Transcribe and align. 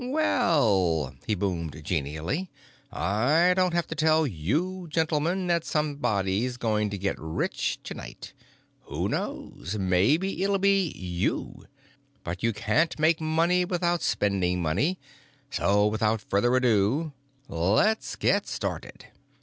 "Well," 0.03 1.13
he 1.27 1.35
boomed 1.35 1.79
genially, 1.83 2.49
"I 2.91 3.53
don't 3.55 3.75
have 3.75 3.85
to 3.85 3.93
tell 3.93 4.25
you 4.25 4.87
gentlemen 4.89 5.45
that 5.45 5.63
somebody's 5.63 6.57
going 6.57 6.89
to 6.89 6.97
get 6.97 7.17
rich 7.19 7.77
tonight. 7.83 8.33
Who 8.85 9.07
knows—maybe 9.07 10.41
it'll 10.43 10.57
be 10.57 10.87
you? 10.93 11.65
But 12.23 12.41
you 12.41 12.51
can't 12.51 12.97
make 12.97 13.21
money 13.21 13.63
without 13.63 14.01
spending 14.01 14.59
money, 14.59 14.97
so 15.51 15.85
without 15.85 16.21
any 16.23 16.29
further 16.29 16.55
ado, 16.55 17.13
let's 17.47 18.15
get 18.15 18.47
started. 18.47 19.05